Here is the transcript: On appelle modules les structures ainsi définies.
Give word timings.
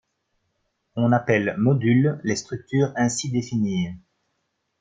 On 0.95 1.11
appelle 1.11 1.53
modules 1.59 2.19
les 2.23 2.35
structures 2.35 2.91
ainsi 2.95 3.29
définies. 3.31 3.89